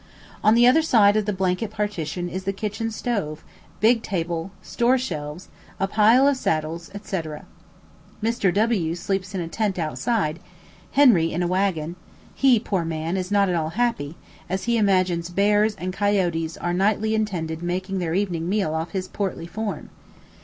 [0.43, 3.43] On the other side of the blanket partition is the kitchen stove,
[3.81, 5.47] big table, store shelves,
[5.79, 7.21] a pile of saddles, &c.
[8.23, 8.51] Mr.
[8.51, 10.39] W sleeps in a tent outside;
[10.93, 11.97] Henry in a waggon:
[12.33, 14.17] he, poor man, is not at all happy,
[14.49, 19.07] as he imagines bears and coyotes are nightly intending making their evening meal off his
[19.07, 19.91] portly form.